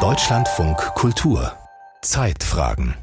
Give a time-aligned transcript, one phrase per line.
[0.00, 1.52] Deutschlandfunk Kultur
[2.02, 2.94] Zeitfragen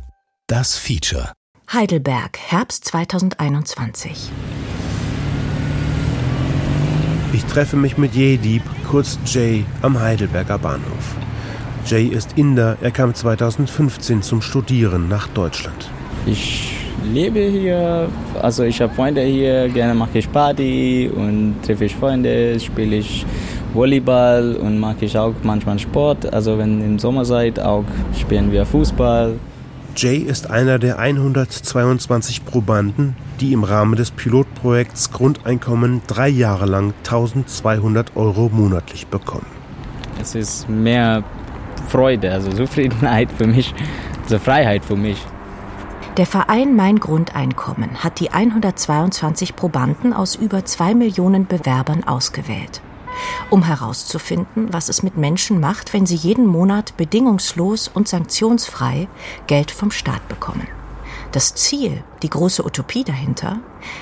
[0.47, 1.31] Das Feature
[1.71, 4.29] Heidelberg, Herbst 2021.
[7.31, 11.15] Ich treffe mich mit Jedieb, kurz Jay, am Heidelberger Bahnhof.
[11.85, 15.89] Jay ist Inder, er kam 2015 zum Studieren nach Deutschland.
[16.25, 16.75] Ich
[17.13, 18.09] lebe hier,
[18.41, 23.25] also ich habe Freunde hier, gerne mache ich Party und treffe ich Freunde, spiele ich
[23.73, 26.33] Volleyball und mache ich auch manchmal Sport.
[26.33, 27.85] Also wenn im Sommer seid, auch
[28.19, 29.39] spielen wir Fußball.
[29.95, 36.93] Jay ist einer der 122 Probanden, die im Rahmen des Pilotprojekts Grundeinkommen drei Jahre lang
[37.03, 39.47] 1200 Euro monatlich bekommen.
[40.21, 41.23] Es ist mehr
[41.89, 43.73] Freude, also Zufriedenheit für mich,
[44.23, 45.17] also Freiheit für mich.
[46.17, 52.81] Der Verein Mein Grundeinkommen hat die 122 Probanden aus über zwei Millionen Bewerbern ausgewählt
[53.49, 59.07] um herauszufinden, was es mit Menschen macht, wenn sie jeden Monat bedingungslos und sanktionsfrei
[59.47, 60.67] Geld vom Staat bekommen.
[61.31, 63.59] Das Ziel, die große Utopie dahinter,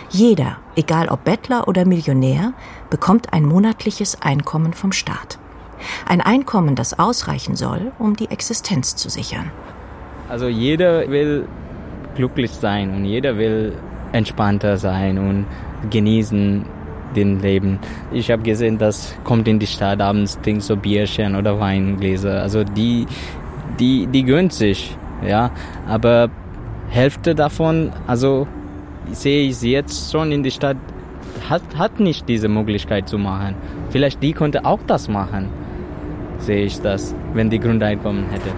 [0.09, 2.53] jeder, egal ob Bettler oder Millionär,
[2.89, 5.37] bekommt ein monatliches Einkommen vom Staat.
[6.07, 9.51] Ein Einkommen, das ausreichen soll, um die Existenz zu sichern.
[10.27, 11.47] Also jeder will
[12.15, 13.73] glücklich sein und jeder will
[14.11, 15.45] entspannter sein und
[15.89, 16.65] genießen
[17.15, 17.79] den Leben.
[18.11, 22.41] Ich habe gesehen, das kommt in die Stadt abends, Ding so Bierchen oder Weingläser.
[22.41, 23.05] Also die,
[23.79, 25.51] die, die gönnt sich, ja.
[25.87, 26.29] Aber
[26.89, 28.47] Hälfte davon, also
[29.11, 30.77] sehe ich sie jetzt schon in die Stadt,
[31.49, 33.55] hat, hat nicht diese Möglichkeit zu machen.
[33.89, 35.49] Vielleicht die konnte auch das machen,
[36.39, 38.51] sehe ich das, wenn die Grundeinkommen hätte.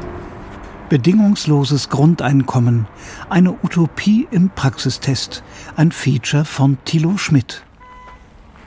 [0.90, 2.86] Bedingungsloses Grundeinkommen,
[3.30, 5.42] eine Utopie im Praxistest,
[5.78, 7.64] ein Feature von Thilo Schmidt.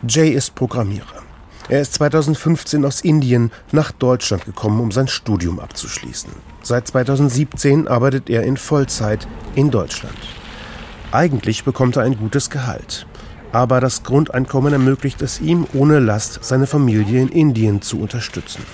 [0.06, 1.22] Jay ist Programmierer.
[1.68, 6.30] Er ist 2015 aus Indien nach Deutschland gekommen, um sein Studium abzuschließen.
[6.62, 10.16] Seit 2017 arbeitet er in Vollzeit in Deutschland.
[11.10, 13.06] Eigentlich bekommt er ein gutes Gehalt.
[13.52, 18.64] Aber das Grundeinkommen ermöglicht es ihm, ohne Last seine Familie in Indien zu unterstützen.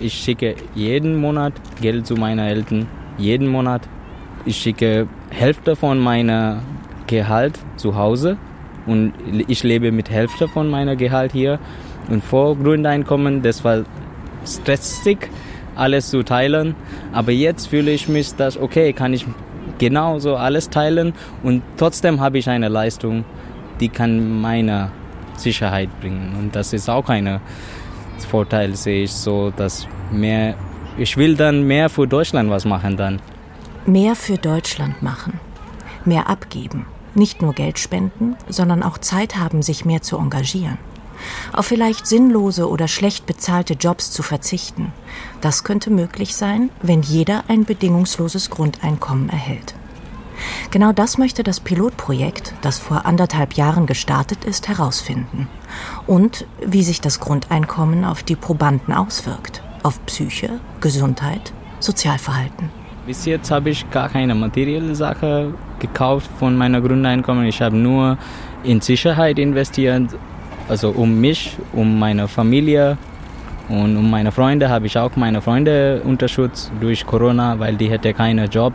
[0.00, 2.88] Ich schicke jeden Monat Geld zu meinen Eltern.
[3.16, 3.82] Jeden Monat.
[4.44, 6.60] Ich schicke Hälfte von meinem
[7.06, 8.38] Gehalt zu Hause
[8.86, 9.12] und
[9.48, 11.58] ich lebe mit Hälfte von meiner Gehalt hier.
[12.08, 13.84] Und vor Grundeinkommen, das war
[14.44, 15.30] stressig,
[15.76, 16.74] alles zu teilen.
[17.12, 19.26] Aber jetzt fühle ich mich, dass okay, kann ich
[19.78, 23.24] genauso alles teilen und trotzdem habe ich eine Leistung,
[23.80, 24.90] die kann meine
[25.36, 26.34] Sicherheit bringen.
[26.38, 27.40] Und das ist auch ein
[28.28, 30.54] Vorteil, sehe ich so, dass mehr,
[30.96, 33.20] ich will dann mehr für Deutschland was machen dann.
[33.86, 35.40] Mehr für Deutschland machen,
[36.04, 36.86] mehr abgeben.
[37.14, 40.78] Nicht nur Geld spenden, sondern auch Zeit haben, sich mehr zu engagieren.
[41.52, 44.92] Auf vielleicht sinnlose oder schlecht bezahlte Jobs zu verzichten.
[45.40, 49.74] Das könnte möglich sein, wenn jeder ein bedingungsloses Grundeinkommen erhält.
[50.70, 55.48] Genau das möchte das Pilotprojekt, das vor anderthalb Jahren gestartet ist, herausfinden.
[56.06, 59.62] Und wie sich das Grundeinkommen auf die Probanden auswirkt.
[59.82, 62.81] Auf Psyche, Gesundheit, Sozialverhalten.
[63.04, 67.46] Bis jetzt habe ich gar keine materielle Sache gekauft von meiner Grundeinkommen.
[67.46, 68.16] Ich habe nur
[68.62, 70.10] in Sicherheit investiert,
[70.68, 72.96] also um mich, um meine Familie
[73.68, 78.14] und um meine Freunde habe ich auch meine Freunde unterstützt durch Corona, weil die hätte
[78.14, 78.72] keinen Job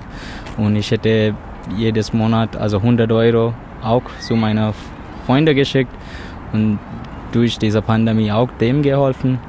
[0.58, 1.34] und ich hätte
[1.78, 4.74] jedes Monat also 100 Euro auch zu meinen
[5.26, 5.94] Freunden geschickt
[6.52, 6.80] und
[7.32, 9.40] durch diese Pandemie auch dem geholfen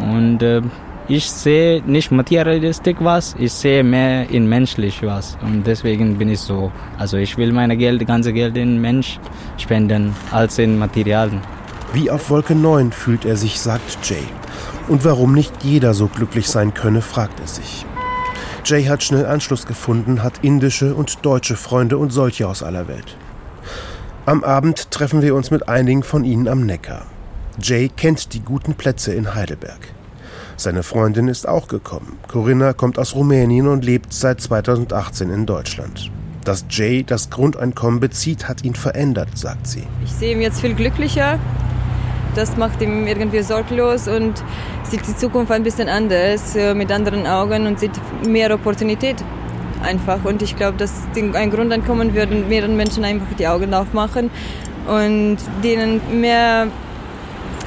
[0.00, 0.62] und äh,
[1.10, 5.36] ich sehe nicht materialistisch was, ich sehe mehr in menschlich was.
[5.42, 6.70] Und deswegen bin ich so.
[6.98, 9.18] Also ich will meine Geld, ganze Geld in Mensch
[9.58, 11.40] spenden, als in Materialien.
[11.92, 14.22] Wie auf Wolke 9 fühlt er sich, sagt Jay.
[14.86, 17.84] Und warum nicht jeder so glücklich sein könne, fragt er sich.
[18.64, 23.16] Jay hat schnell Anschluss gefunden, hat indische und deutsche Freunde und solche aus aller Welt.
[24.26, 27.06] Am Abend treffen wir uns mit einigen von ihnen am Neckar.
[27.60, 29.99] Jay kennt die guten Plätze in Heidelberg.
[30.60, 32.18] Seine Freundin ist auch gekommen.
[32.28, 36.10] Corinna kommt aus Rumänien und lebt seit 2018 in Deutschland.
[36.44, 39.84] Dass Jay das Grundeinkommen bezieht, hat ihn verändert, sagt sie.
[40.04, 41.38] Ich sehe ihn jetzt viel glücklicher.
[42.34, 44.44] Das macht ihn irgendwie sorglos und
[44.82, 47.92] sieht die Zukunft ein bisschen anders, äh, mit anderen Augen und sieht
[48.28, 49.16] mehr Opportunität
[49.82, 50.22] einfach.
[50.26, 54.30] Und ich glaube, dass ein Grundeinkommen würde mehreren Menschen einfach die Augen aufmachen
[54.86, 56.66] und denen mehr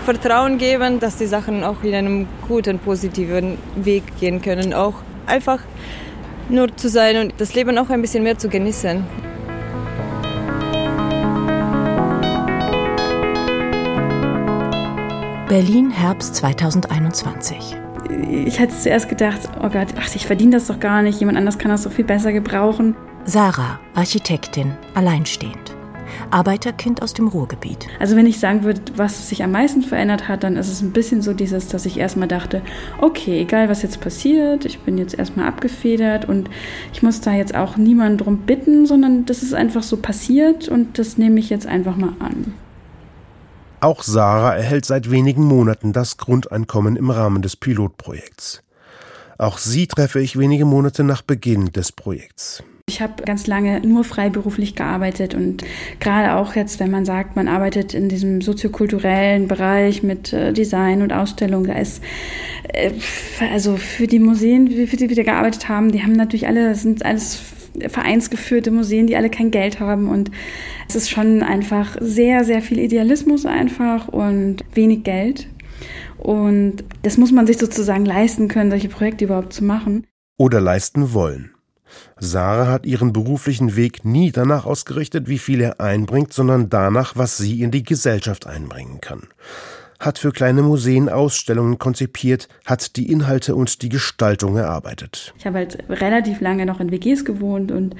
[0.03, 4.73] Vertrauen geben, dass die Sachen auch in einem guten, positiven Weg gehen können.
[4.73, 4.95] Auch
[5.25, 5.59] einfach
[6.49, 9.03] nur zu sein und das Leben auch ein bisschen mehr zu genießen.
[15.47, 17.77] Berlin, Herbst 2021.
[18.45, 21.57] Ich hatte zuerst gedacht, oh Gott, ach, ich verdiene das doch gar nicht, jemand anders
[21.57, 22.95] kann das so viel besser gebrauchen.
[23.23, 25.72] Sarah, Architektin, alleinstehend.
[26.31, 27.87] Arbeiterkind aus dem Ruhrgebiet.
[27.99, 30.91] Also wenn ich sagen würde, was sich am meisten verändert hat, dann ist es ein
[30.91, 32.61] bisschen so dieses, dass ich erstmal dachte,
[32.99, 36.49] okay, egal was jetzt passiert, ich bin jetzt erstmal abgefedert und
[36.93, 40.97] ich muss da jetzt auch niemanden drum bitten, sondern das ist einfach so passiert und
[40.99, 42.53] das nehme ich jetzt einfach mal an.
[43.79, 48.63] Auch Sarah erhält seit wenigen Monaten das Grundeinkommen im Rahmen des Pilotprojekts.
[49.37, 52.63] Auch sie treffe ich wenige Monate nach Beginn des Projekts.
[52.89, 55.63] Ich habe ganz lange nur freiberuflich gearbeitet und
[56.01, 61.01] gerade auch jetzt, wenn man sagt, man arbeitet in diesem soziokulturellen Bereich mit äh, Design
[61.01, 62.03] und Ausstellung, da ist
[62.73, 62.91] äh,
[63.53, 67.05] also für die Museen, für die wir gearbeitet haben, die haben natürlich alle, das sind
[67.05, 67.41] alles
[67.87, 70.29] vereinsgeführte Museen, die alle kein Geld haben und
[70.89, 75.47] es ist schon einfach sehr, sehr viel Idealismus einfach und wenig Geld.
[76.17, 80.05] Und das muss man sich sozusagen leisten können, solche Projekte überhaupt zu machen.
[80.37, 81.52] Oder leisten wollen.
[82.17, 87.37] Sarah hat ihren beruflichen Weg nie danach ausgerichtet, wie viel er einbringt, sondern danach, was
[87.37, 89.27] sie in die Gesellschaft einbringen kann.
[90.03, 95.33] Hat für kleine Museen Ausstellungen konzipiert, hat die Inhalte und die Gestaltung erarbeitet.
[95.37, 97.95] Ich habe halt relativ lange noch in WGs gewohnt und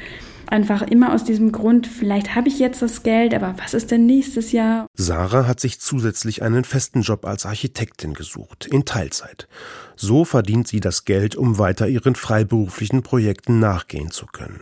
[0.48, 4.06] einfach immer aus diesem Grund, vielleicht habe ich jetzt das Geld, aber was ist denn
[4.06, 4.88] nächstes Jahr?
[4.96, 9.48] Sarah hat sich zusätzlich einen festen Job als Architektin gesucht, in Teilzeit.
[9.96, 14.60] So verdient sie das Geld, um weiter ihren freiberuflichen Projekten nachgehen zu können.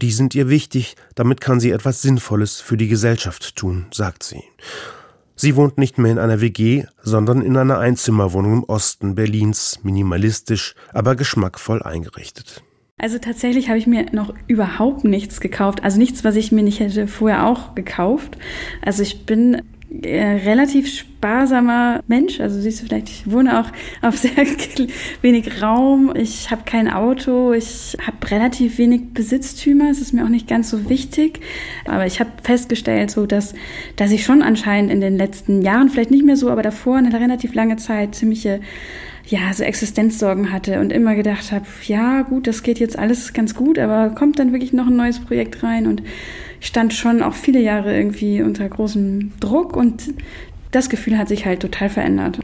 [0.00, 4.42] Die sind ihr wichtig, damit kann sie etwas Sinnvolles für die Gesellschaft tun, sagt sie.
[5.36, 10.74] Sie wohnt nicht mehr in einer WG, sondern in einer Einzimmerwohnung im Osten Berlins, minimalistisch,
[10.92, 12.62] aber geschmackvoll eingerichtet.
[12.96, 15.82] Also tatsächlich habe ich mir noch überhaupt nichts gekauft.
[15.82, 18.38] Also nichts, was ich mir nicht hätte vorher auch gekauft.
[18.82, 19.62] Also ich bin
[20.02, 22.40] äh, relativ sparsamer Mensch.
[22.40, 23.66] Also siehst du vielleicht, ich wohne auch
[24.02, 24.32] auf sehr
[25.22, 26.12] wenig Raum.
[26.16, 27.52] Ich habe kein Auto.
[27.52, 29.90] Ich habe relativ wenig Besitztümer.
[29.90, 31.40] Es ist mir auch nicht ganz so wichtig.
[31.86, 33.54] Aber ich habe festgestellt, so dass,
[33.96, 37.12] dass ich schon anscheinend in den letzten Jahren, vielleicht nicht mehr so, aber davor eine
[37.12, 38.60] relativ lange Zeit ziemliche
[39.26, 43.54] ja, so Existenzsorgen hatte und immer gedacht habe, ja, gut, das geht jetzt alles ganz
[43.54, 46.02] gut, aber kommt dann wirklich noch ein neues Projekt rein und
[46.64, 50.14] stand schon auch viele Jahre irgendwie unter großem Druck und
[50.70, 52.40] das Gefühl hat sich halt total verändert.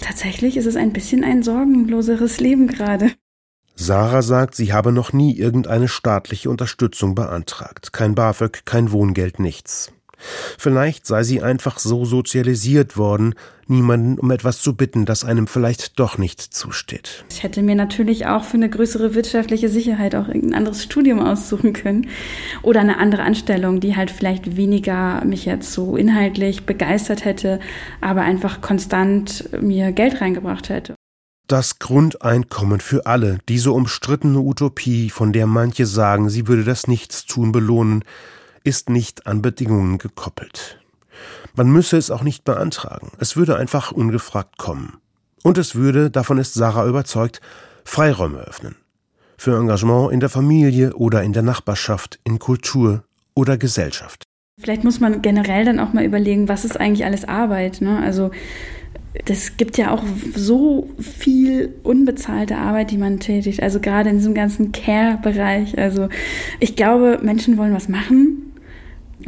[0.00, 3.10] Tatsächlich ist es ein bisschen ein sorgenloseres Leben gerade.
[3.74, 7.92] Sarah sagt, sie habe noch nie irgendeine staatliche Unterstützung beantragt.
[7.92, 9.92] Kein BAföG, kein Wohngeld, nichts.
[10.58, 13.34] Vielleicht sei sie einfach so sozialisiert worden,
[13.66, 17.24] niemanden um etwas zu bitten, das einem vielleicht doch nicht zusteht.
[17.30, 21.72] Ich hätte mir natürlich auch für eine größere wirtschaftliche Sicherheit auch irgendein anderes Studium aussuchen
[21.72, 22.08] können
[22.62, 27.60] oder eine andere Anstellung, die halt vielleicht weniger mich jetzt so inhaltlich begeistert hätte,
[28.00, 30.94] aber einfach konstant mir Geld reingebracht hätte.
[31.46, 37.52] Das Grundeinkommen für alle, diese umstrittene Utopie, von der manche sagen, sie würde das Nichtstun
[37.52, 38.04] belohnen,
[38.68, 40.78] ist nicht an Bedingungen gekoppelt.
[41.56, 44.98] Man müsse es auch nicht beantragen, es würde einfach ungefragt kommen.
[45.42, 47.40] Und es würde, davon ist Sarah überzeugt,
[47.84, 48.76] Freiräume öffnen.
[49.38, 53.04] Für Engagement in der Familie oder in der Nachbarschaft, in Kultur
[53.34, 54.24] oder Gesellschaft.
[54.60, 57.80] Vielleicht muss man generell dann auch mal überlegen, was ist eigentlich alles Arbeit.
[57.80, 57.98] Ne?
[58.02, 58.32] Also
[59.24, 60.02] das gibt ja auch
[60.34, 63.62] so viel unbezahlte Arbeit, die man tätigt.
[63.62, 65.78] Also gerade in diesem ganzen Care-Bereich.
[65.78, 66.08] Also
[66.60, 68.47] ich glaube, Menschen wollen was machen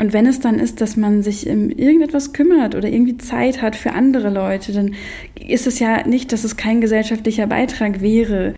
[0.00, 3.76] und wenn es dann ist, dass man sich um irgendetwas kümmert oder irgendwie Zeit hat
[3.76, 4.94] für andere Leute, dann
[5.38, 8.54] ist es ja nicht, dass es kein gesellschaftlicher Beitrag wäre.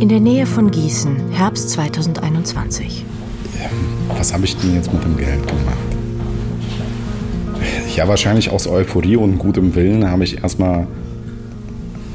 [0.00, 3.04] In der Nähe von Gießen, Herbst 2021.
[4.08, 5.78] Was habe ich denn jetzt mit dem Geld gemacht?
[7.94, 10.88] Ja, wahrscheinlich aus Euphorie und gutem Willen habe ich erstmal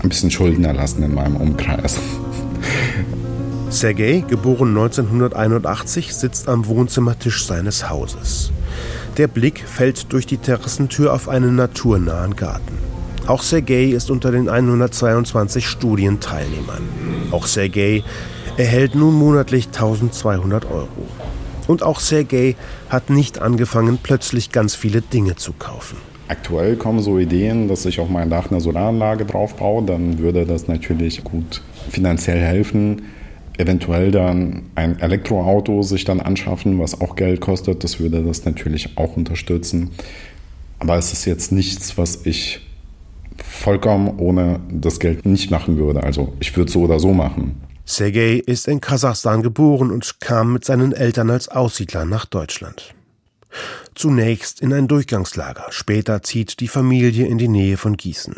[0.03, 1.97] ein bisschen Schulden erlassen in meinem Umkreis.
[3.69, 8.51] Sergei, geboren 1981, sitzt am Wohnzimmertisch seines Hauses.
[9.17, 12.77] Der Blick fällt durch die Terrassentür auf einen naturnahen Garten.
[13.27, 16.81] Auch Sergei ist unter den 122 Studienteilnehmern.
[17.31, 18.03] Auch Sergei
[18.55, 20.87] erhält nun monatlich 1200 Euro.
[21.67, 22.55] Und auch Sergei
[22.87, 25.97] hat nicht angefangen, plötzlich ganz viele Dinge zu kaufen.
[26.29, 29.83] Aktuell kommen so Ideen, dass ich auf mein Dach eine Solaranlage drauf baue.
[29.83, 33.01] Dann würde das natürlich gut finanziell helfen
[33.57, 37.83] eventuell dann ein Elektroauto sich dann anschaffen, was auch Geld kostet.
[37.83, 39.91] Das würde das natürlich auch unterstützen.
[40.79, 42.61] Aber es ist jetzt nichts, was ich
[43.43, 46.03] vollkommen ohne das Geld nicht machen würde.
[46.03, 47.61] Also ich würde so oder so machen.
[47.85, 52.93] Sergei ist in Kasachstan geboren und kam mit seinen Eltern als Aussiedler nach Deutschland.
[53.95, 58.35] Zunächst in ein Durchgangslager, später zieht die Familie in die Nähe von Gießen.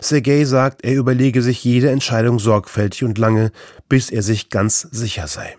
[0.00, 3.52] Sergei sagt, er überlege sich jede Entscheidung sorgfältig und lange,
[3.88, 5.56] bis er sich ganz sicher sei.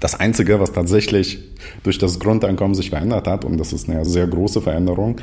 [0.00, 1.38] Das Einzige, was tatsächlich
[1.82, 5.20] durch das Grundeinkommen sich verändert hat, und das ist eine sehr große Veränderung,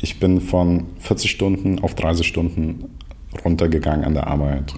[0.00, 2.84] ich bin von 40 Stunden auf 30 Stunden
[3.44, 4.74] runtergegangen an der Arbeit.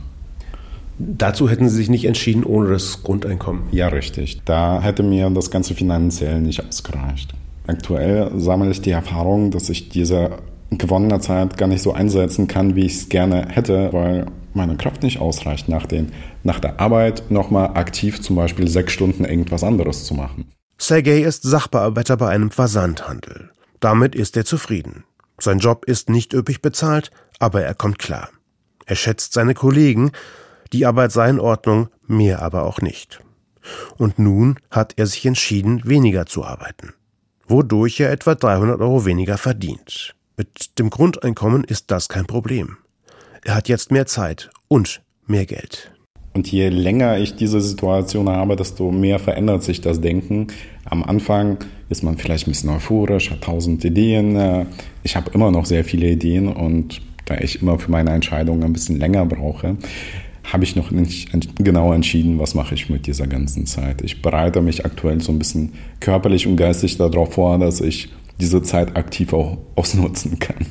[0.98, 3.62] Dazu hätten Sie sich nicht entschieden ohne das Grundeinkommen?
[3.72, 4.42] Ja, richtig.
[4.44, 7.34] Da hätte mir das Ganze finanziell nicht ausgereicht.
[7.66, 10.38] Aktuell sammle ich die Erfahrung, dass ich diese
[10.70, 15.02] gewonnene Zeit gar nicht so einsetzen kann, wie ich es gerne hätte, weil meine Kraft
[15.02, 20.04] nicht ausreicht, nach, den, nach der Arbeit nochmal aktiv zum Beispiel sechs Stunden irgendwas anderes
[20.04, 20.52] zu machen.
[20.78, 23.50] Sergei ist Sachbearbeiter bei einem Versandhandel.
[23.80, 25.04] Damit ist er zufrieden.
[25.38, 28.30] Sein Job ist nicht üppig bezahlt, aber er kommt klar.
[28.86, 30.12] Er schätzt seine Kollegen,
[30.72, 33.20] die Arbeit sei in Ordnung, mehr aber auch nicht.
[33.98, 36.94] Und nun hat er sich entschieden, weniger zu arbeiten,
[37.46, 40.14] wodurch er etwa 300 Euro weniger verdient.
[40.36, 42.78] Mit dem Grundeinkommen ist das kein Problem.
[43.44, 45.92] Er hat jetzt mehr Zeit und mehr Geld.
[46.34, 50.48] Und je länger ich diese Situation habe, desto mehr verändert sich das Denken.
[50.84, 54.66] Am Anfang ist man vielleicht ein bisschen euphorisch, hat tausend Ideen.
[55.02, 58.72] Ich habe immer noch sehr viele Ideen und da ich immer für meine Entscheidungen ein
[58.72, 59.76] bisschen länger brauche,
[60.44, 64.02] habe ich noch nicht genau entschieden, was mache ich mit dieser ganzen Zeit.
[64.02, 68.62] Ich bereite mich aktuell so ein bisschen körperlich und geistig darauf vor, dass ich diese
[68.62, 70.66] Zeit aktiv auch ausnutzen kann.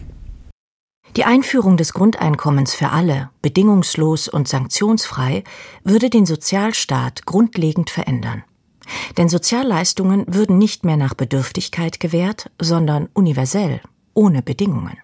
[1.16, 5.44] Die Einführung des Grundeinkommens für alle, bedingungslos und sanktionsfrei,
[5.84, 8.44] würde den Sozialstaat grundlegend verändern.
[9.18, 13.82] Denn Sozialleistungen würden nicht mehr nach Bedürftigkeit gewährt, sondern universell,
[14.14, 14.98] ohne Bedingungen.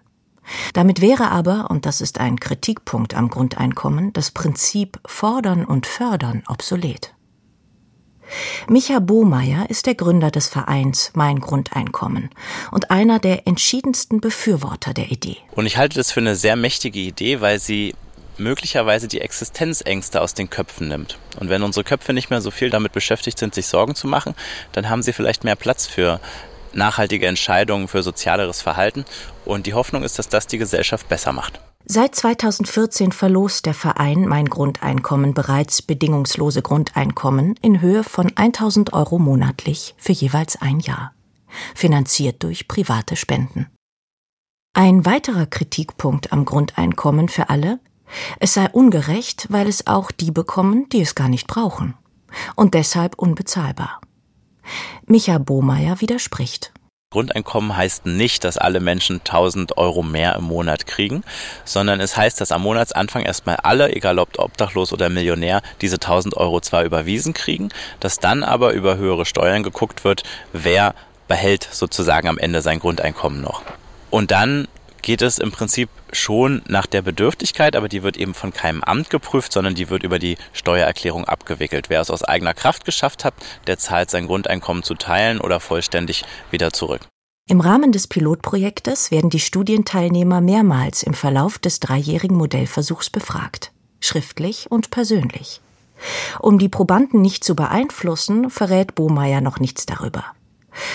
[0.73, 6.43] Damit wäre aber, und das ist ein Kritikpunkt am Grundeinkommen, das Prinzip Fordern und Fördern
[6.47, 7.15] obsolet.
[8.67, 12.29] Micha Bohmeier ist der Gründer des Vereins Mein Grundeinkommen
[12.71, 15.37] und einer der entschiedensten Befürworter der Idee.
[15.55, 17.95] Und ich halte das für eine sehr mächtige Idee, weil sie
[18.37, 21.17] möglicherweise die Existenzängste aus den Köpfen nimmt.
[21.39, 24.35] Und wenn unsere Köpfe nicht mehr so viel damit beschäftigt sind, sich Sorgen zu machen,
[24.73, 26.19] dann haben sie vielleicht mehr Platz für
[26.73, 29.05] nachhaltige Entscheidungen, für sozialeres Verhalten.
[29.45, 31.59] Und die Hoffnung ist, dass das die Gesellschaft besser macht.
[31.87, 39.19] Seit 2014 verlost der Verein Mein Grundeinkommen bereits bedingungslose Grundeinkommen in Höhe von 1000 Euro
[39.19, 41.13] monatlich für jeweils ein Jahr,
[41.75, 43.67] finanziert durch private Spenden.
[44.73, 47.79] Ein weiterer Kritikpunkt am Grundeinkommen für alle,
[48.39, 51.93] es sei ungerecht, weil es auch die bekommen, die es gar nicht brauchen
[52.55, 54.01] und deshalb unbezahlbar.
[55.05, 56.73] Micha Bohmeier widerspricht.
[57.15, 61.23] Grundeinkommen heißt nicht, dass alle Menschen 1000 Euro mehr im Monat kriegen,
[61.63, 66.35] sondern es heißt, dass am Monatsanfang erstmal alle, egal ob obdachlos oder Millionär, diese 1000
[66.35, 67.69] Euro zwar überwiesen kriegen,
[68.01, 70.93] dass dann aber über höhere Steuern geguckt wird, wer
[71.29, 73.61] behält sozusagen am Ende sein Grundeinkommen noch.
[74.09, 74.67] Und dann
[75.05, 79.11] geht es im Prinzip schon nach der Bedürftigkeit, aber die wird eben von keinem Amt
[79.11, 81.89] geprüft, sondern die wird über die Steuererklärung abgewickelt.
[81.89, 83.35] Wer es aus eigener Kraft geschafft hat,
[83.67, 87.01] der zahlt sein Grundeinkommen zu teilen oder vollständig wieder zurück.
[87.47, 93.71] Im Rahmen des Pilotprojektes werden die Studienteilnehmer mehrmals im Verlauf des dreijährigen Modellversuchs befragt,
[94.01, 95.61] schriftlich und persönlich.
[96.39, 100.25] Um die Probanden nicht zu beeinflussen, verrät Bohmeier noch nichts darüber.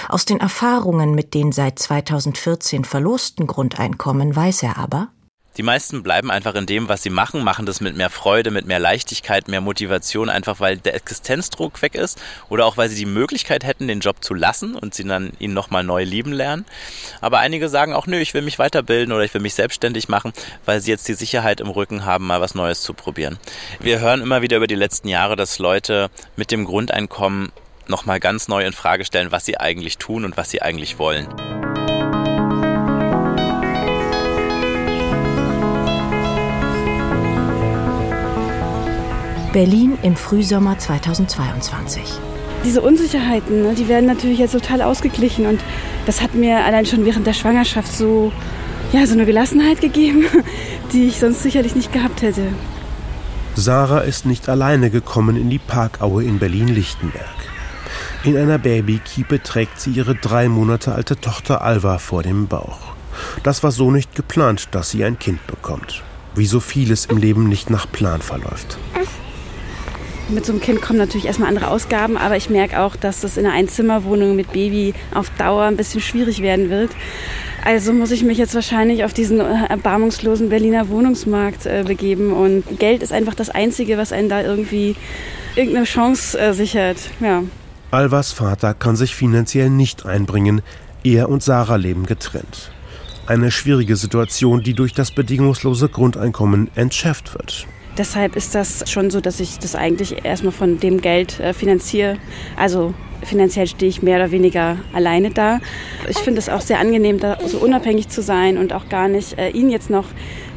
[0.08, 5.08] Aus den Erfahrungen mit den seit 2014 verlosten Grundeinkommen weiß er aber,
[5.56, 8.66] die meisten bleiben einfach in dem, was sie machen, machen das mit mehr Freude, mit
[8.66, 12.18] mehr Leichtigkeit, mehr Motivation, einfach weil der Existenzdruck weg ist
[12.48, 15.52] oder auch weil sie die Möglichkeit hätten, den Job zu lassen und sie dann ihn
[15.52, 16.64] nochmal neu lieben lernen.
[17.20, 20.32] Aber einige sagen auch, nö, ich will mich weiterbilden oder ich will mich selbstständig machen,
[20.66, 23.38] weil sie jetzt die Sicherheit im Rücken haben, mal was Neues zu probieren.
[23.80, 27.50] Wir hören immer wieder über die letzten Jahre, dass Leute mit dem Grundeinkommen
[27.90, 31.28] nochmal ganz neu in Frage stellen, was sie eigentlich tun und was sie eigentlich wollen.
[39.52, 42.02] Berlin im Frühsommer 2022.
[42.64, 45.60] Diese Unsicherheiten, ne, die werden natürlich jetzt total ausgeglichen und
[46.06, 48.32] das hat mir allein schon während der Schwangerschaft so,
[48.92, 50.24] ja, so eine Gelassenheit gegeben,
[50.92, 52.42] die ich sonst sicherlich nicht gehabt hätte.
[53.56, 57.39] Sarah ist nicht alleine gekommen in die Parkaue in Berlin-Lichtenberg.
[58.22, 62.92] In einer Babykiepe trägt sie ihre drei Monate alte Tochter Alva vor dem Bauch.
[63.42, 66.02] Das war so nicht geplant, dass sie ein Kind bekommt.
[66.34, 68.76] Wie so vieles im Leben nicht nach Plan verläuft.
[70.28, 73.38] Mit so einem Kind kommen natürlich erstmal andere Ausgaben, aber ich merke auch, dass das
[73.38, 76.90] in einer Einzimmerwohnung mit Baby auf Dauer ein bisschen schwierig werden wird.
[77.64, 82.34] Also muss ich mich jetzt wahrscheinlich auf diesen äh, erbarmungslosen Berliner Wohnungsmarkt äh, begeben.
[82.34, 84.94] Und Geld ist einfach das Einzige, was einen da irgendwie
[85.56, 86.98] irgendeine Chance äh, sichert.
[87.20, 87.42] Ja.
[87.92, 90.62] Alvas Vater kann sich finanziell nicht einbringen,
[91.02, 92.70] er und Sarah leben getrennt.
[93.26, 97.66] Eine schwierige Situation, die durch das bedingungslose Grundeinkommen entschärft wird.
[97.98, 102.16] Deshalb ist das schon so, dass ich das eigentlich erstmal von dem Geld äh, finanziere.
[102.56, 102.94] Also
[103.24, 105.58] finanziell stehe ich mehr oder weniger alleine da.
[106.08, 109.36] Ich finde es auch sehr angenehm, da so unabhängig zu sein und auch gar nicht
[109.36, 110.06] äh, ihn jetzt noch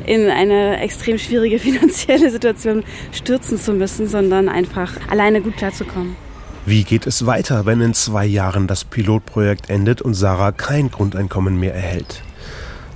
[0.06, 6.16] in eine extrem schwierige finanzielle Situation stürzen zu müssen, sondern einfach alleine gut klarzukommen.
[6.65, 11.60] Wie geht es weiter, wenn in zwei Jahren das Pilotprojekt endet und Sarah kein Grundeinkommen
[11.60, 12.24] mehr erhält?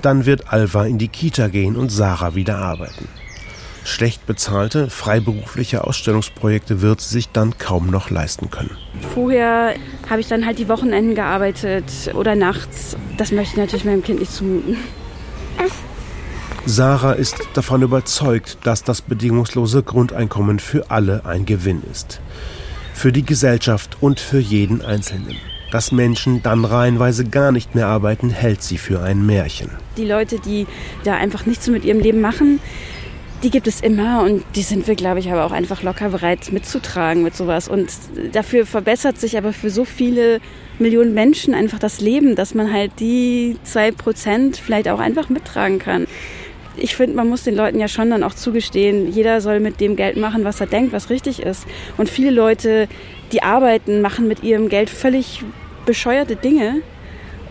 [0.02, 3.10] Dann wird Alva in die Kita gehen und Sarah wieder arbeiten.
[3.84, 8.72] Schlecht bezahlte, freiberufliche Ausstellungsprojekte wird sie sich dann kaum noch leisten können.
[9.14, 9.74] Vorher
[10.10, 12.96] habe ich dann halt die Wochenenden gearbeitet oder nachts.
[13.18, 14.78] Das möchte ich natürlich meinem Kind nicht zumuten.
[16.66, 22.22] Sarah ist davon überzeugt, dass das bedingungslose Grundeinkommen für alle ein Gewinn ist
[22.98, 25.38] für die Gesellschaft und für jeden Einzelnen.
[25.72, 29.70] Dass Menschen dann reihenweise gar nicht mehr arbeiten, hält sie für ein Märchen.
[29.98, 30.66] Die Leute, die
[31.04, 32.60] da einfach nichts mit ihrem Leben machen,
[33.44, 36.52] die gibt es immer und die sind wir, glaube ich, aber auch einfach locker bereit
[36.52, 37.68] mitzutragen mit sowas.
[37.68, 37.92] Und
[38.32, 40.40] dafür verbessert sich aber für so viele
[40.80, 45.78] Millionen Menschen einfach das Leben, dass man halt die zwei Prozent vielleicht auch einfach mittragen
[45.78, 46.08] kann
[46.80, 49.96] ich finde, man muss den Leuten ja schon dann auch zugestehen, jeder soll mit dem
[49.96, 51.66] Geld machen, was er denkt, was richtig ist.
[51.98, 52.88] Und viele Leute,
[53.32, 55.44] die arbeiten, machen mit ihrem Geld völlig
[55.86, 56.82] bescheuerte Dinge.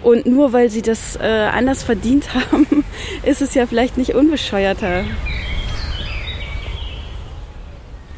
[0.03, 2.85] Und nur weil sie das äh, anders verdient haben,
[3.25, 5.05] ist es ja vielleicht nicht unbescheuerter.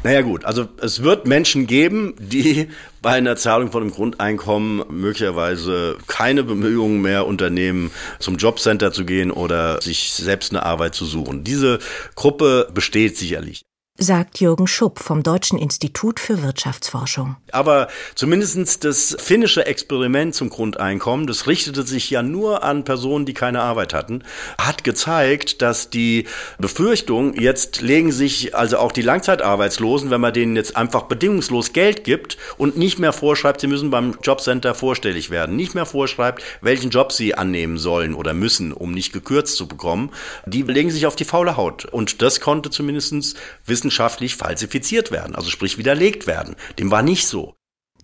[0.03, 2.69] Naja gut, also es wird Menschen geben, die
[3.01, 9.31] bei einer Zahlung von einem Grundeinkommen möglicherweise keine Bemühungen mehr unternehmen, zum Jobcenter zu gehen
[9.31, 11.43] oder sich selbst eine Arbeit zu suchen.
[11.43, 11.79] Diese
[12.15, 13.63] Gruppe besteht sicherlich
[13.99, 17.35] sagt Jürgen Schupp vom Deutschen Institut für Wirtschaftsforschung.
[17.51, 23.33] Aber zumindestens das finnische Experiment zum Grundeinkommen, das richtete sich ja nur an Personen, die
[23.33, 24.23] keine Arbeit hatten,
[24.57, 26.25] hat gezeigt, dass die
[26.57, 32.03] Befürchtung, jetzt legen sich also auch die Langzeitarbeitslosen, wenn man denen jetzt einfach bedingungslos Geld
[32.03, 36.89] gibt und nicht mehr vorschreibt, sie müssen beim Jobcenter vorstellig werden, nicht mehr vorschreibt, welchen
[36.89, 40.11] Job sie annehmen sollen oder müssen, um nicht gekürzt zu bekommen,
[40.45, 41.85] die legen sich auf die faule Haut.
[41.85, 46.55] Und das konnte zumindestens wissen wissenschaftlich falsifiziert werden, also sprich widerlegt werden.
[46.77, 47.55] Dem war nicht so.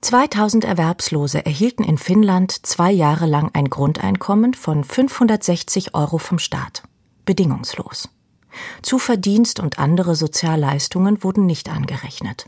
[0.01, 6.83] 2000 Erwerbslose erhielten in Finnland zwei Jahre lang ein Grundeinkommen von 560 Euro vom Staat.
[7.25, 8.09] Bedingungslos.
[8.81, 12.45] Zuverdienst und andere Sozialleistungen wurden nicht angerechnet.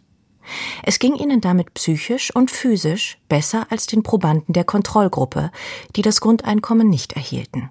[0.83, 5.51] Es ging ihnen damit psychisch und physisch besser als den Probanden der Kontrollgruppe,
[5.95, 7.69] die das Grundeinkommen nicht erhielten.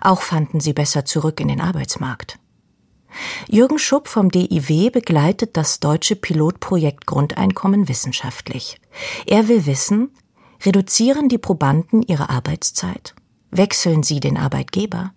[0.00, 2.38] Auch fanden sie besser zurück in den Arbeitsmarkt.
[3.48, 8.80] Jürgen Schupp vom DIW begleitet das deutsche Pilotprojekt Grundeinkommen wissenschaftlich.
[9.26, 10.10] Er will wissen,
[10.64, 13.14] reduzieren die Probanden ihre Arbeitszeit?
[13.50, 15.12] Wechseln sie den Arbeitgeber?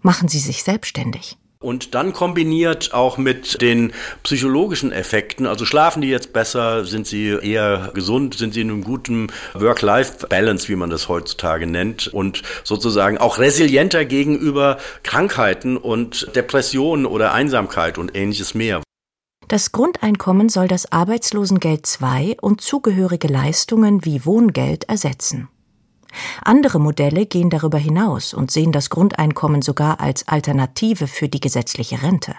[0.00, 1.38] Machen sie sich selbstständig?
[1.66, 7.36] Und dann kombiniert auch mit den psychologischen Effekten, also schlafen die jetzt besser, sind sie
[7.42, 13.18] eher gesund, sind sie in einem guten Work-Life-Balance, wie man das heutzutage nennt, und sozusagen
[13.18, 18.80] auch resilienter gegenüber Krankheiten und Depressionen oder Einsamkeit und ähnliches mehr.
[19.48, 25.48] Das Grundeinkommen soll das Arbeitslosengeld II und zugehörige Leistungen wie Wohngeld ersetzen.
[26.42, 32.02] Andere Modelle gehen darüber hinaus und sehen das Grundeinkommen sogar als Alternative für die gesetzliche
[32.02, 32.34] Rente.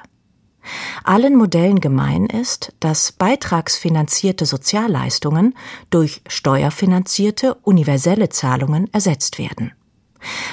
[1.03, 5.55] Allen Modellen gemein ist, dass beitragsfinanzierte Sozialleistungen
[5.89, 9.71] durch steuerfinanzierte universelle Zahlungen ersetzt werden.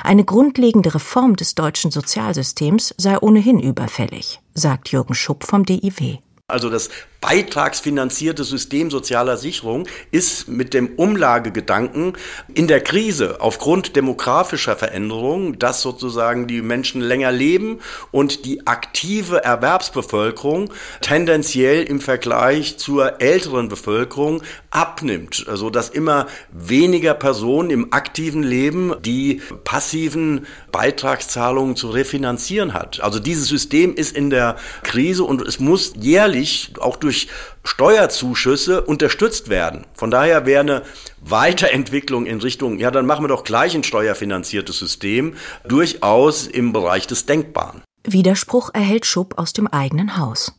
[0.03, 6.19] Eine grundlegende Reform des deutschen Sozialsystems sei ohnehin überfällig, sagt Jürgen Schupp vom DIW.
[6.47, 6.91] Also das
[7.25, 12.13] beitragsfinanzierte System sozialer Sicherung ist mit dem Umlagegedanken
[12.53, 17.79] in der Krise aufgrund demografischer Veränderungen, dass sozusagen die Menschen länger leben
[18.11, 27.15] und die aktive Erwerbsbevölkerung tendenziell im Vergleich zur älteren Bevölkerung abnimmt, also dass immer weniger
[27.15, 33.01] Personen im aktiven Leben die passiven Beitragszahlungen zu refinanzieren hat.
[33.01, 37.29] Also dieses System ist in der Krise und es muss jährlich auch durch durch
[37.65, 39.87] Steuerzuschüsse unterstützt werden.
[39.95, 40.83] Von daher wäre eine
[41.21, 45.35] Weiterentwicklung in Richtung, ja, dann machen wir doch gleich ein steuerfinanziertes System,
[45.67, 47.83] durchaus im Bereich des Denkbaren.
[48.07, 50.53] Widerspruch erhält Schupp aus dem eigenen Haus.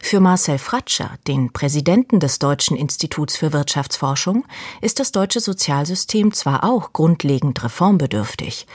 [0.00, 4.44] Für Marcel Fratscher, den Präsidenten des Deutschen Instituts für Wirtschaftsforschung,
[4.80, 8.66] ist das deutsche Sozialsystem zwar auch grundlegend reformbedürftig,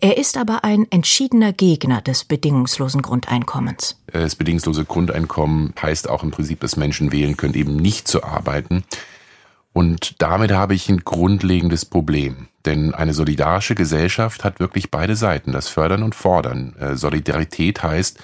[0.00, 3.96] er ist aber ein entschiedener Gegner des bedingungslosen Grundeinkommens.
[4.12, 8.84] Das bedingungslose Grundeinkommen heißt auch im Prinzip, dass Menschen wählen können, eben nicht zu arbeiten.
[9.72, 12.48] Und damit habe ich ein grundlegendes Problem.
[12.64, 16.74] Denn eine solidarische Gesellschaft hat wirklich beide Seiten, das Fördern und Fordern.
[16.78, 18.18] Äh, Solidarität heißt,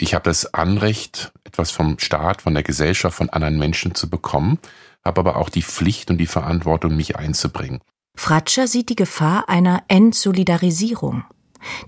[0.00, 4.58] ich habe das Anrecht, etwas vom Staat, von der Gesellschaft, von anderen Menschen zu bekommen,
[5.04, 7.80] habe aber auch die Pflicht und die Verantwortung, mich einzubringen.
[8.16, 11.24] Fratscher sieht die Gefahr einer Entsolidarisierung.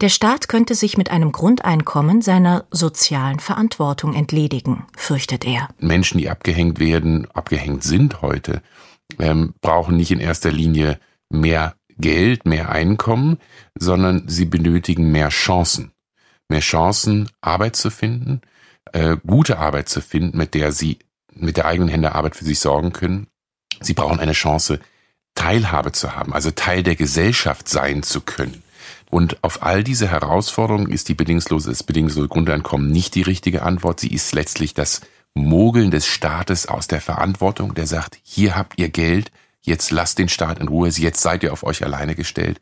[0.01, 5.69] Der Staat könnte sich mit einem Grundeinkommen seiner sozialen Verantwortung entledigen, fürchtet er.
[5.79, 8.63] Menschen, die abgehängt werden, abgehängt sind heute,
[9.19, 13.39] ähm, brauchen nicht in erster Linie mehr Geld, mehr Einkommen,
[13.79, 15.93] sondern sie benötigen mehr Chancen.
[16.51, 18.43] Mehr Chancen, Arbeit zu finden,
[18.93, 20.99] äh, gute Arbeit zu finden, mit der sie
[21.33, 23.29] mit der eigenen Hände Arbeit für sich sorgen können.
[23.81, 24.81] Sie brauchen eine Chance,
[25.35, 28.63] Teilhabe zu haben, also Teil der Gesellschaft sein zu können.
[29.11, 34.01] Und auf all diese Herausforderungen ist die bedingungslose, das bedingungslose Grundeinkommen nicht die richtige Antwort.
[34.01, 35.03] Sie ist letztlich das
[35.35, 40.29] Mogeln des Staates aus der Verantwortung, der sagt, hier habt ihr Geld, jetzt lasst den
[40.29, 42.61] Staat in Ruhe, jetzt seid ihr auf euch alleine gestellt.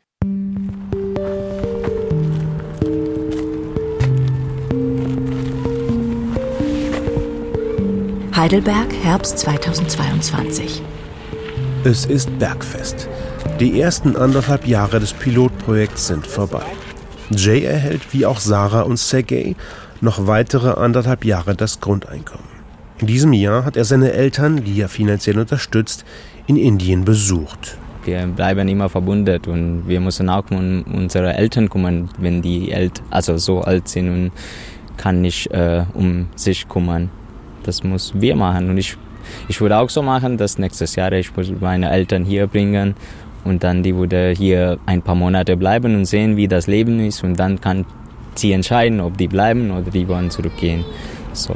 [8.39, 10.81] Heidelberg, Herbst 2022.
[11.83, 13.09] Es ist Bergfest.
[13.59, 16.63] Die ersten anderthalb Jahre des Pilotprojekts sind vorbei.
[17.31, 19.57] Jay erhält, wie auch Sarah und Sergei,
[19.99, 22.47] noch weitere anderthalb Jahre das Grundeinkommen.
[22.99, 26.05] In diesem Jahr hat er seine Eltern, die er finanziell unterstützt,
[26.47, 27.77] in Indien besucht.
[28.05, 33.05] Wir bleiben immer verbunden und wir müssen auch um unsere Eltern kümmern, wenn die Eltern
[33.09, 34.31] also so alt sind und
[34.95, 37.09] kann nicht äh, um sich kümmern.
[37.63, 38.97] Das muss wir machen und ich
[39.47, 42.95] ich würde auch so machen, dass nächstes Jahr ich meine Eltern hier bringen
[43.43, 47.23] und dann die würde hier ein paar Monate bleiben und sehen, wie das Leben ist
[47.23, 47.85] und dann kann
[48.35, 50.83] sie entscheiden, ob die bleiben oder die wollen zurückgehen.
[51.33, 51.55] So.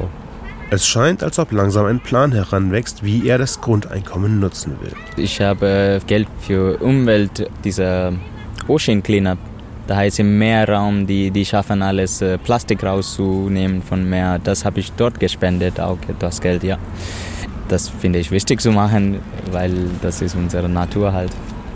[0.70, 4.92] Es scheint, als ob langsam ein Plan heranwächst, wie er das Grundeinkommen nutzen will.
[5.16, 8.12] Ich habe Geld für Umwelt, dieser
[8.66, 9.38] Ocean Cleanup.
[9.86, 14.38] Da heißt im Meerraum, die, die schaffen alles, äh, Plastik rauszunehmen von Meer.
[14.42, 16.78] Das habe ich dort gespendet, auch das Geld, ja.
[17.68, 19.20] Das finde ich wichtig zu machen,
[19.50, 21.32] weil das ist unsere Natur halt.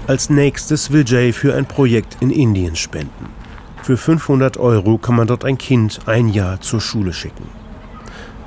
[0.07, 3.29] Als nächstes will Jay für ein Projekt in Indien spenden.
[3.83, 7.45] Für 500 Euro kann man dort ein Kind ein Jahr zur Schule schicken.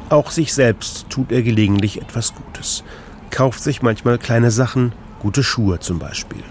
[0.09, 2.83] Auch sich selbst tut er gelegentlich etwas Gutes.
[3.29, 6.43] Kauft sich manchmal kleine Sachen, gute Schuhe zum Beispiel.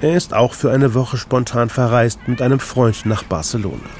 [0.00, 3.90] Er ist auch für eine Woche spontan verreist mit einem Freund nach Barcelona.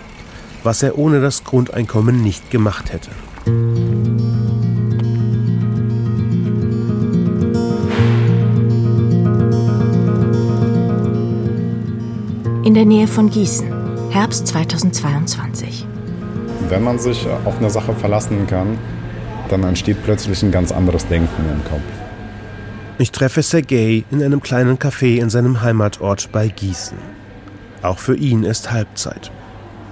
[0.62, 3.10] Was er ohne das Grundeinkommen nicht gemacht hätte.
[12.70, 13.66] in der Nähe von Gießen,
[14.10, 15.84] Herbst 2022.
[16.68, 18.78] Wenn man sich auf eine Sache verlassen kann,
[19.48, 21.99] dann entsteht plötzlich ein ganz anderes Denken im Kopf.
[23.00, 26.98] Ich treffe Sergei in einem kleinen Café in seinem Heimatort bei Gießen.
[27.80, 29.30] Auch für ihn ist Halbzeit.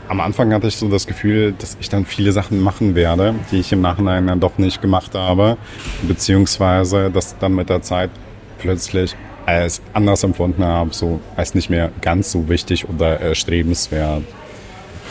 [0.09, 3.61] Am Anfang hatte ich so das Gefühl, dass ich dann viele Sachen machen werde, die
[3.61, 5.57] ich im Nachhinein dann doch nicht gemacht habe,
[6.03, 8.11] beziehungsweise dass dann mit der Zeit
[8.59, 9.17] plötzlich
[9.47, 14.23] als anders empfunden habe, so als nicht mehr ganz so wichtig oder erstrebenswert.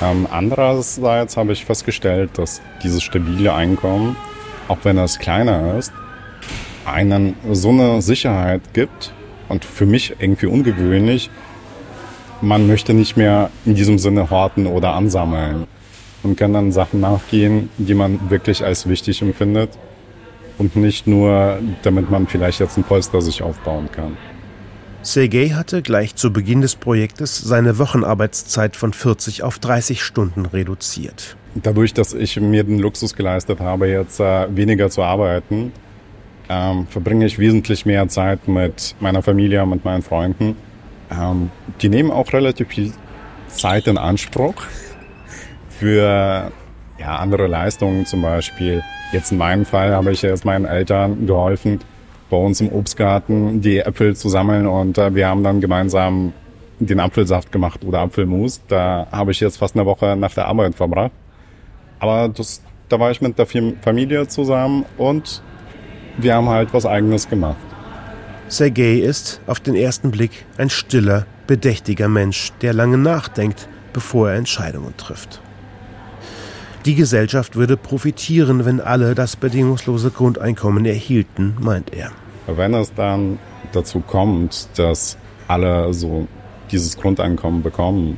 [0.04, 4.16] Ähm, andererseits habe ich festgestellt, dass dieses stabile Einkommen,
[4.68, 5.92] auch wenn es kleiner ist,
[6.88, 9.14] einen so eine Sicherheit gibt
[9.50, 11.30] und für mich irgendwie ungewöhnlich,
[12.42, 15.66] man möchte nicht mehr in diesem Sinne horten oder ansammeln
[16.24, 19.70] und kann dann Sachen nachgehen, die man wirklich als wichtig empfindet
[20.58, 24.18] und nicht nur, damit man vielleicht jetzt ein Polster sich aufbauen kann.
[25.04, 31.38] Sergei hatte gleich zu Beginn des Projektes seine Wochenarbeitszeit von 40 auf 30 Stunden reduziert.
[31.56, 35.72] Dadurch, dass ich mir den Luxus geleistet habe, jetzt äh, weniger zu arbeiten,
[36.50, 40.56] ähm, verbringe ich wesentlich mehr Zeit mit meiner Familie, mit meinen Freunden.
[41.12, 42.94] Ähm, die nehmen auch relativ viel
[43.48, 44.56] Zeit in Anspruch
[45.70, 46.52] für
[47.00, 48.84] ja, andere Leistungen zum Beispiel.
[49.12, 51.80] Jetzt in meinem Fall habe ich jetzt meinen Eltern geholfen,
[52.30, 56.34] bei uns im Obstgarten die Äpfel zu sammeln und äh, wir haben dann gemeinsam
[56.80, 58.62] den Apfelsaft gemacht oder Apfelmus.
[58.68, 61.12] Da habe ich jetzt fast eine Woche nach der Arbeit verbracht.
[62.00, 65.42] Aber das, da war ich mit der Familie zusammen und
[66.18, 67.58] wir haben halt was eigenes gemacht.
[68.50, 74.38] Sergei ist auf den ersten Blick ein stiller, bedächtiger Mensch, der lange nachdenkt, bevor er
[74.38, 75.42] Entscheidungen trifft.
[76.86, 82.12] Die Gesellschaft würde profitieren, wenn alle das bedingungslose Grundeinkommen erhielten, meint er.
[82.48, 83.40] Wenn es dann
[83.74, 85.18] dazu kommt, dass
[85.50, 86.28] alle so
[86.72, 88.18] dieses Grundeinkommen bekommen,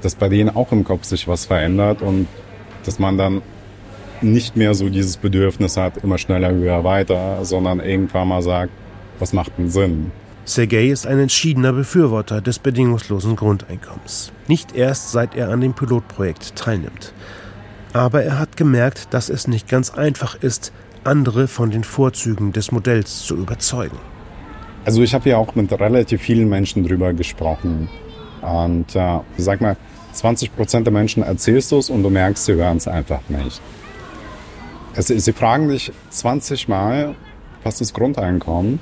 [0.00, 2.26] dass bei denen auch im Kopf sich was verändert und
[2.84, 3.42] dass man dann
[4.22, 8.72] nicht mehr so dieses Bedürfnis hat, immer schneller, höher, weiter, sondern irgendwann mal sagt,
[9.18, 10.12] was macht denn Sinn?
[10.44, 14.32] Sergei ist ein entschiedener Befürworter des bedingungslosen Grundeinkommens.
[14.48, 17.12] Nicht erst seit er an dem Pilotprojekt teilnimmt.
[17.92, 20.72] Aber er hat gemerkt, dass es nicht ganz einfach ist,
[21.04, 23.98] andere von den Vorzügen des Modells zu überzeugen.
[24.84, 27.88] Also ich habe ja auch mit relativ vielen Menschen drüber gesprochen.
[28.42, 29.76] Und äh, sag mal,
[30.12, 33.60] 20 Prozent der Menschen erzählst du es und du merkst, sie hören es einfach nicht.
[34.94, 37.14] Also, sie fragen dich 20 Mal,
[37.62, 38.80] was ist Grundeinkommen?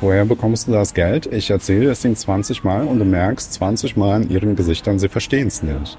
[0.00, 1.26] Woher bekommst du das Geld?
[1.26, 5.10] Ich erzähle es ihnen 20 Mal und du merkst 20 Mal in ihren Gesichtern, sie
[5.10, 5.98] verstehen es nicht.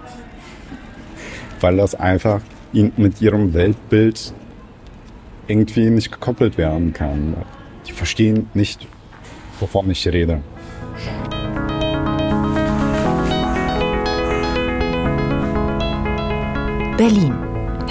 [1.59, 2.41] Weil das einfach
[2.73, 4.33] mit ihrem Weltbild
[5.47, 7.35] irgendwie nicht gekoppelt werden kann.
[7.87, 8.87] Die verstehen nicht,
[9.59, 10.41] wovon ich rede.
[16.97, 17.35] Berlin,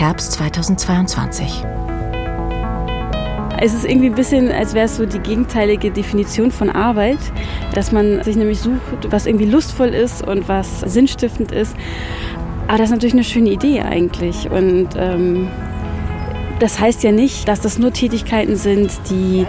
[0.01, 1.63] Herbst 2022.
[3.61, 7.19] Es ist irgendwie ein bisschen, als wäre es so die gegenteilige Definition von Arbeit,
[7.75, 11.77] dass man sich nämlich sucht, was irgendwie lustvoll ist und was sinnstiftend ist.
[12.67, 14.51] Aber das ist natürlich eine schöne Idee eigentlich.
[14.51, 15.49] Und ähm,
[16.61, 19.47] das heißt ja nicht, dass das nur Tätigkeiten sind, die,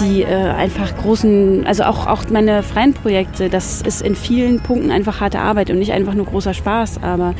[0.00, 4.90] die äh, einfach großen, also auch, auch meine freien Projekte, das ist in vielen Punkten
[4.90, 7.34] einfach harte Arbeit und nicht einfach nur großer Spaß, aber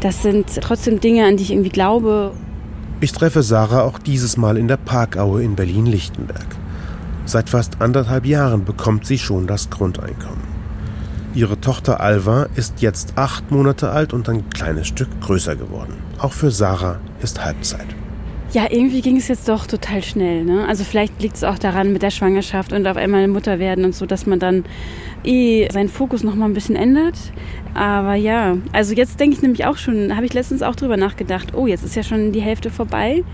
[0.00, 2.32] das sind trotzdem Dinge, an die ich irgendwie glaube.
[3.00, 6.46] Ich treffe Sarah auch dieses Mal in der Parkaue in Berlin-Lichtenberg.
[7.26, 10.54] Seit fast anderthalb Jahren bekommt sie schon das Grundeinkommen.
[11.34, 15.94] Ihre Tochter Alva ist jetzt acht Monate alt und ein kleines Stück größer geworden.
[16.18, 17.86] Auch für Sarah ist Halbzeit.
[18.54, 20.44] Ja, irgendwie ging es jetzt doch total schnell.
[20.44, 20.64] Ne?
[20.68, 23.96] Also vielleicht liegt es auch daran mit der Schwangerschaft und auf einmal Mutter werden und
[23.96, 24.64] so, dass man dann
[25.24, 27.16] eh seinen Fokus noch mal ein bisschen ändert.
[27.74, 31.54] Aber ja, also jetzt denke ich nämlich auch schon, habe ich letztens auch drüber nachgedacht,
[31.54, 33.24] oh, jetzt ist ja schon die Hälfte vorbei.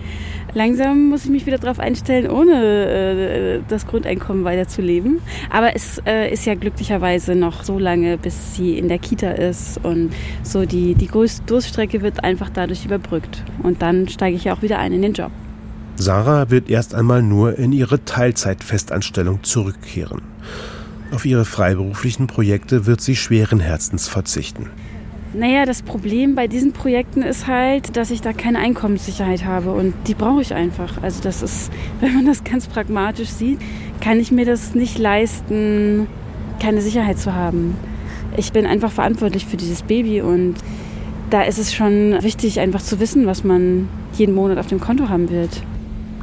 [0.55, 5.21] Langsam muss ich mich wieder darauf einstellen, ohne äh, das Grundeinkommen weiterzuleben.
[5.51, 9.79] Aber es äh, ist ja glücklicherweise noch so lange, bis sie in der Kita ist.
[9.85, 11.09] Und so die, die
[11.47, 13.45] Durststrecke wird einfach dadurch überbrückt.
[13.63, 15.31] Und dann steige ich ja auch wieder ein in den Job.
[15.97, 20.23] Sarah wird erst einmal nur in ihre Teilzeitfestanstellung zurückkehren.
[21.13, 24.71] Auf ihre freiberuflichen Projekte wird sie schweren Herzens verzichten.
[25.33, 29.95] Naja, das Problem bei diesen Projekten ist halt, dass ich da keine Einkommenssicherheit habe und
[30.09, 31.03] die brauche ich einfach.
[31.03, 31.71] Also das ist,
[32.01, 33.59] wenn man das ganz pragmatisch sieht,
[34.01, 36.07] kann ich mir das nicht leisten,
[36.61, 37.77] keine Sicherheit zu haben.
[38.37, 40.55] Ich bin einfach verantwortlich für dieses Baby und
[41.31, 45.09] da ist es schon wichtig, einfach zu wissen, was man jeden Monat auf dem Konto
[45.09, 45.63] haben wird.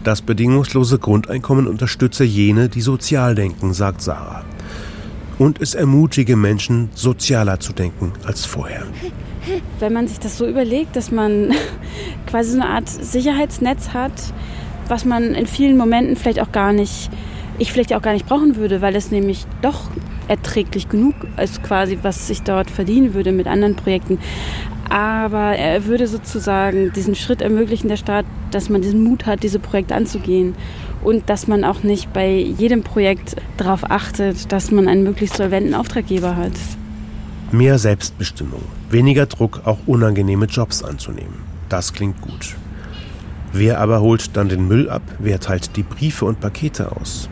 [0.04, 4.46] Das bedingungslose Grundeinkommen unterstütze jene, die sozial denken, sagt Sarah
[5.40, 8.84] und es ermutige Menschen, sozialer zu denken als vorher.
[9.80, 11.54] Wenn man sich das so überlegt, dass man
[12.28, 14.12] quasi so eine Art Sicherheitsnetz hat,
[14.88, 17.10] was man in vielen Momenten vielleicht auch gar nicht,
[17.60, 19.90] ich vielleicht auch gar nicht brauchen würde, weil es nämlich doch
[20.28, 24.20] erträglich genug ist, quasi, was ich dort verdienen würde mit anderen Projekten.
[24.90, 29.60] Aber er würde sozusagen diesen Schritt ermöglichen, der Staat, dass man diesen Mut hat, diese
[29.60, 30.56] Projekte anzugehen
[31.04, 35.74] und dass man auch nicht bei jedem Projekt darauf achtet, dass man einen möglichst solventen
[35.74, 36.54] Auftraggeber hat.
[37.52, 41.36] Mehr Selbstbestimmung, weniger Druck, auch unangenehme Jobs anzunehmen.
[41.70, 42.56] Das klingt gut.
[43.54, 45.02] Wer aber holt dann den Müll ab?
[45.20, 47.30] Wer teilt die Briefe und Pakete aus?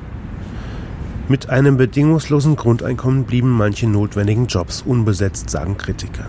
[1.28, 6.28] Mit einem bedingungslosen Grundeinkommen blieben manche notwendigen Jobs unbesetzt, sagen Kritiker.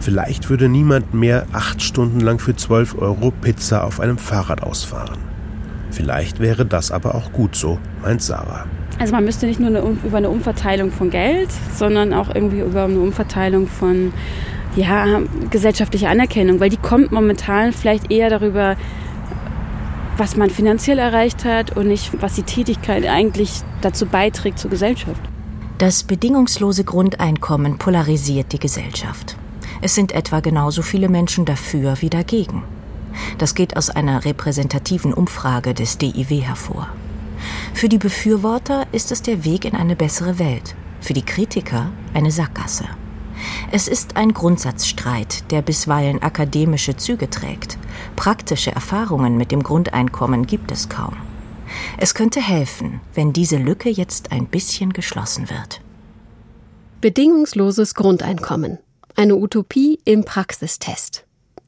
[0.00, 5.18] Vielleicht würde niemand mehr acht Stunden lang für 12 Euro Pizza auf einem Fahrrad ausfahren.
[5.90, 8.66] Vielleicht wäre das aber auch gut so, meint Sarah.
[8.98, 12.84] Also man müsste nicht nur eine, über eine Umverteilung von Geld, sondern auch irgendwie über
[12.84, 14.12] eine Umverteilung von
[14.76, 18.76] ja, gesellschaftlicher Anerkennung, weil die kommt momentan vielleicht eher darüber,
[20.16, 25.20] was man finanziell erreicht hat und nicht, was die Tätigkeit eigentlich dazu beiträgt zur Gesellschaft.
[25.78, 29.36] Das bedingungslose Grundeinkommen polarisiert die Gesellschaft.
[29.80, 32.64] Es sind etwa genauso viele Menschen dafür wie dagegen.
[33.38, 36.88] Das geht aus einer repräsentativen Umfrage des DIW hervor.
[37.74, 42.30] Für die Befürworter ist es der Weg in eine bessere Welt, für die Kritiker eine
[42.30, 42.84] Sackgasse.
[43.70, 47.78] Es ist ein Grundsatzstreit, der bisweilen akademische Züge trägt.
[48.16, 51.16] Praktische Erfahrungen mit dem Grundeinkommen gibt es kaum.
[51.98, 55.80] Es könnte helfen, wenn diese Lücke jetzt ein bisschen geschlossen wird.
[57.00, 58.78] Bedingungsloses Grundeinkommen.
[59.18, 61.24] Eine Utopie im Praxistest.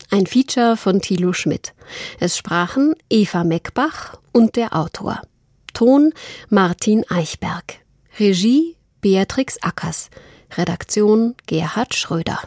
[0.08, 1.74] Ein Feature von Thilo Schmidt.
[2.20, 5.20] Es sprachen Eva Meckbach und der Autor.
[5.74, 6.14] Ton
[6.48, 7.80] Martin Eichberg.
[8.20, 10.10] Regie Beatrix Ackers.
[10.56, 12.38] Redaktion Gerhard Schröder.